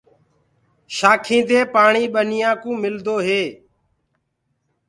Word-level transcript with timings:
شآکينٚ 0.95 1.47
دي 1.49 1.59
پآڻي 1.73 2.03
ٻنيوڪوُ 2.13 2.71
ملدو 2.83 3.15
هي۔ 3.27 3.43